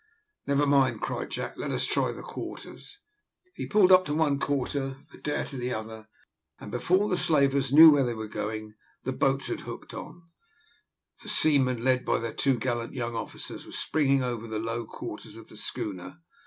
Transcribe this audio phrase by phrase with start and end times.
[0.47, 2.97] "Never mind," cried Jack, "let us try the quarters."
[3.53, 6.07] He pulled up to one quarter, Adair to the other,
[6.57, 10.23] and before the slavers knew where they were going, the boats had hooked on,
[11.21, 15.37] the seamen, led by their two gallant young officers, were springing over the low quarters
[15.37, 16.17] of the schooner.